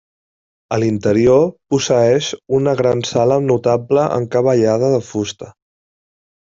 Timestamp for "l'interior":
0.83-1.45